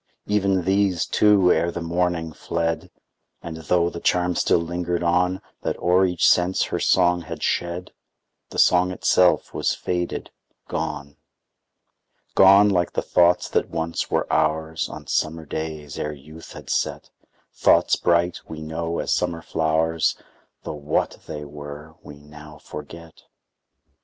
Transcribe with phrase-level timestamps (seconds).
[0.25, 2.89] Even these, too, ere the morning, fled;
[3.43, 7.91] And, tho' the charm still lingered on, That o'er each sense her song had shed,
[8.49, 10.31] The song itself was faded,
[10.67, 11.17] gone;
[12.33, 17.11] Gone, like the thoughts that once were ours, On summer days, ere youth had set;
[17.53, 20.15] Thoughts bright, we know, as summer flowers,
[20.63, 23.25] Tho' what they were we now forget.